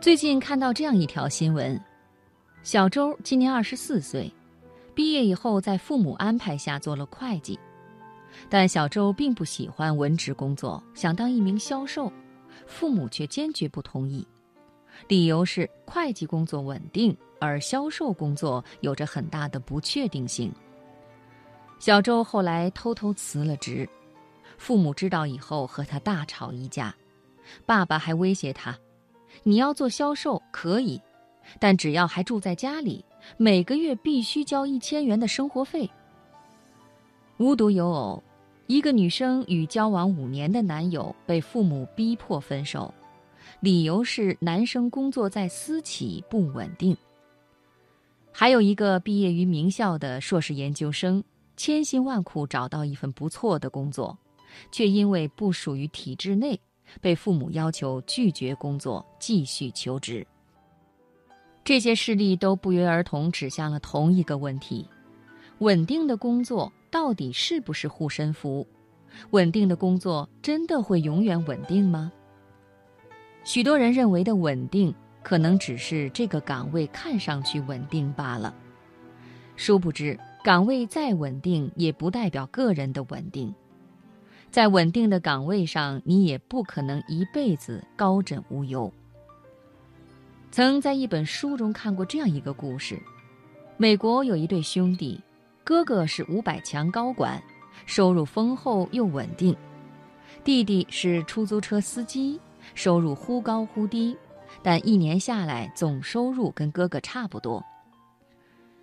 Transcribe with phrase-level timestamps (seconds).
[0.00, 1.78] 最近看到这样一条新闻：
[2.62, 4.32] 小周今年二十四岁，
[4.94, 7.60] 毕业以后在父母安排下做了会计，
[8.48, 12.10] 但小周并不喜欢文职工作，想当一名销售，
[12.66, 14.26] 父母却坚决不同意，
[15.06, 20.50] 理由是会计工作稳定，而销售工作有着很大的不确定性。
[21.78, 23.86] 小周后来偷偷辞了职，
[24.56, 26.94] 父母知道以后和他大吵一架，
[27.66, 28.74] 爸爸还威胁他。
[29.42, 31.00] 你要做销售可以，
[31.58, 33.04] 但只要还住在家里，
[33.36, 35.90] 每个月必须交一千元的生活费。
[37.38, 38.22] 无独有偶，
[38.66, 42.92] 一个女生与交往五年的男友被父母逼迫分手，
[43.60, 46.96] 理由是男生工作在私企不稳定。
[48.30, 51.24] 还有一个毕业于名校的硕士研究生，
[51.56, 54.16] 千辛万苦找到一份不错的工作，
[54.70, 56.60] 却因为不属于体制内。
[57.00, 60.26] 被父母要求拒绝工作，继续求职。
[61.62, 64.88] 这些事例都不约而同指向了同一个问题：
[65.58, 68.66] 稳定的工作到底是不是护身符？
[69.30, 72.10] 稳定的工作真的会永远稳定吗？
[73.44, 78.54] 许多人认为的稳定，可能只是这个岗位看上去稳定罢了。
[79.56, 83.54] 殊不知，岗位再稳定，也不代表个人的稳定。
[84.50, 88.92] 在稳定的岗位上，你也不可能一辈子高枕无忧。
[90.50, 93.00] 曾在一本书中看过这样一个故事：
[93.76, 95.20] 美国有一对兄弟，
[95.62, 97.40] 哥哥是五百强高管，
[97.86, 99.54] 收入丰厚又稳定；
[100.42, 102.40] 弟弟是出租车司机，
[102.74, 104.16] 收入忽高忽低，
[104.64, 107.64] 但一年下来总收入跟哥哥差不多。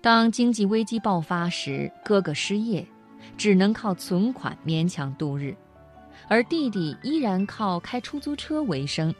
[0.00, 2.86] 当经济危机爆发时，哥哥失业。
[3.36, 5.54] 只能靠存款勉强度日，
[6.28, 9.14] 而弟弟依然靠开出租车为生，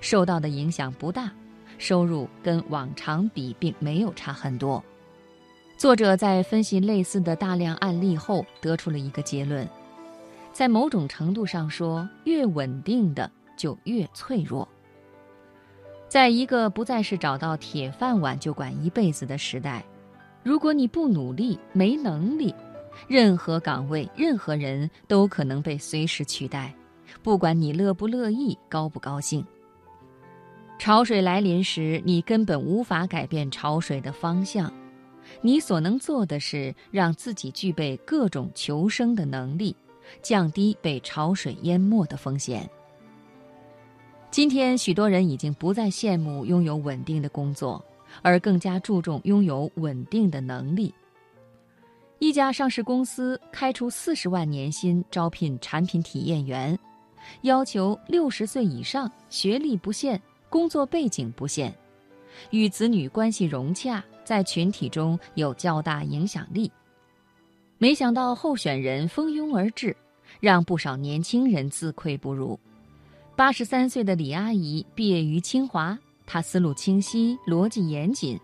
[0.00, 1.30] 受到的影响不大，
[1.78, 4.82] 收入跟往常比并没有差很多。
[5.76, 9.68] 作者在分析类似的大量案例后，得出了一个结论：
[10.52, 14.68] 在某种程度上说，越稳定的就越脆弱。
[16.08, 19.82] 在一个不再是找到铁饭碗就管一辈子的时代，
[20.42, 22.54] 如果你不努力、没能力，
[23.08, 26.74] 任何岗位、任何人都可能被随时取代，
[27.22, 29.44] 不管你乐不乐意、高不高兴。
[30.78, 34.72] 潮水来临时，你根本无法改变潮水的方向，
[35.40, 39.76] 你所能做的是让自己具备各种求生的能力，
[40.22, 42.68] 降低被潮水淹没的风险。
[44.30, 47.84] 今天，许多人已经不再羡慕拥有稳定的工作，
[48.22, 50.92] 而更加注重拥有稳定的能力。
[52.22, 56.78] 一家上市公司开出四十万年薪招聘产品体验员，
[57.40, 61.74] 要求六十岁以上，学历不限，工作背景不限，
[62.50, 66.70] 与子女关系融洽，在群体中有较大影响力。
[67.76, 69.96] 没想到候选人蜂拥而至，
[70.38, 72.56] 让不少年轻人自愧不如。
[73.34, 78.38] 八十三岁的李阿姨毕业于清华，她思路清晰，逻辑严谨，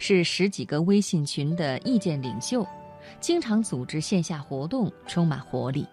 [0.00, 2.66] 是十几个微信群的意见领袖。
[3.18, 5.86] 经常组织线下活动，充满活力。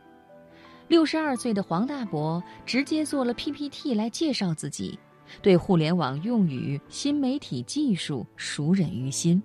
[0.88, 4.97] 六十二岁的黄大伯直接做了 PPT 来介绍自己，
[5.41, 9.41] 对互联网用语、新媒体技术熟稔于心。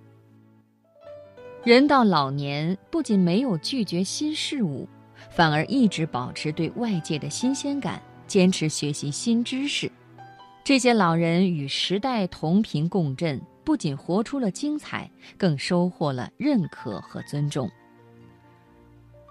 [1.63, 4.87] 人到老年，不仅没有拒绝新事物，
[5.31, 9.91] 反而一直保持对外界的新鲜感，坚持学习新知识。
[10.63, 13.41] 这些老人与时代同频共振。
[13.63, 17.69] 不仅活出了精彩，更收获了认可和尊重。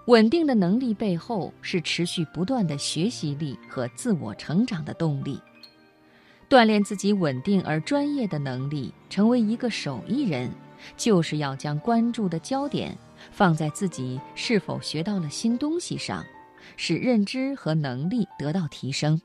[0.07, 5.39] 稳定的能力背后是持续不断的学习力和自我成长的动力。
[6.49, 10.51] 锻炼自己稳定而专业的能力，成为一个手艺人，
[10.97, 12.95] 就是要将关注的焦点
[13.31, 16.23] 放在自己是否学到了新东西上，
[16.75, 19.19] 使认知和能力得到提升。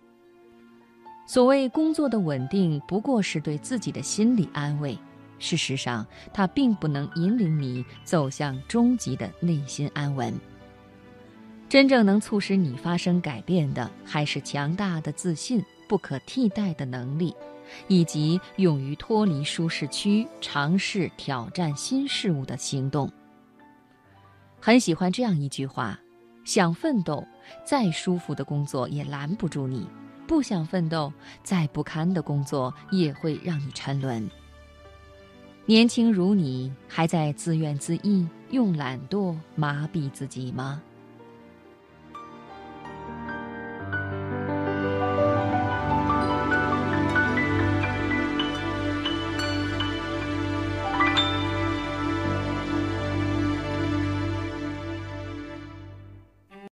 [1.29, 4.97] 所谓工作的稳定，不过是对自己的心理安慰。
[5.39, 10.33] 事实上，它并不能引领你走向终极的内心安稳。
[11.69, 17.37] 真正能促使你发生改变的，还是强大的自信、不可替代的能力，
[17.89, 23.13] 以及勇于脱离舒适区、尝试挑战新事物的行动。
[24.59, 26.01] 很喜欢这样一句话：
[26.47, 27.23] 想奋斗，
[27.67, 29.87] 再舒服的工作也拦不住你。
[30.29, 31.11] 不想奋斗，
[31.43, 34.31] 再不堪的工作也会让你沉沦。
[35.65, 40.83] 年轻如你，还在自怨自艾，用懒惰麻痹自己吗？